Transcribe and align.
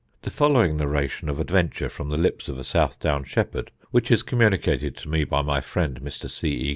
The 0.23 0.31
following 0.31 0.77
narrative 0.77 1.29
of 1.29 1.39
adventure 1.39 1.87
from 1.87 2.09
the 2.09 2.17
lips 2.17 2.49
of 2.49 2.57
a 2.57 2.63
South 2.63 2.99
Down 2.99 3.23
shepherd, 3.23 3.69
which 3.91 4.09
is 4.09 4.23
communicated 4.23 4.97
to 4.97 5.09
me 5.09 5.25
by 5.25 5.43
my 5.43 5.61
friend, 5.61 6.01
Mr. 6.01 6.27
C. 6.27 6.47
E. 6.49 6.69